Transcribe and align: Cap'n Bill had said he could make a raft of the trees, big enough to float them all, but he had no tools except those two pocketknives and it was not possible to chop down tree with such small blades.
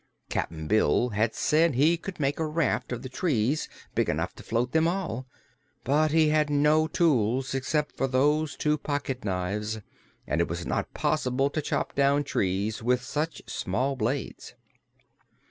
Cap'n 0.31 0.65
Bill 0.67 1.09
had 1.09 1.35
said 1.35 1.75
he 1.75 1.95
could 1.95 2.19
make 2.19 2.39
a 2.39 2.47
raft 2.47 2.91
of 2.91 3.03
the 3.03 3.07
trees, 3.07 3.69
big 3.93 4.09
enough 4.09 4.33
to 4.33 4.41
float 4.41 4.71
them 4.71 4.87
all, 4.87 5.27
but 5.83 6.09
he 6.09 6.29
had 6.29 6.49
no 6.49 6.87
tools 6.87 7.53
except 7.53 7.97
those 7.99 8.55
two 8.55 8.79
pocketknives 8.79 9.83
and 10.25 10.41
it 10.41 10.47
was 10.47 10.65
not 10.65 10.91
possible 10.95 11.51
to 11.51 11.61
chop 11.61 11.93
down 11.93 12.23
tree 12.23 12.73
with 12.81 13.03
such 13.03 13.43
small 13.45 13.95
blades. 13.95 14.55